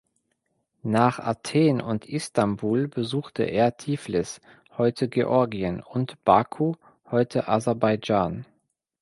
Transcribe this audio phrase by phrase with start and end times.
[0.81, 4.41] Nach Athen und Istanbul besuchte er Tiflis
[4.79, 6.73] (heute Georgien) und Baku
[7.11, 8.47] (heute Aserbaidschan).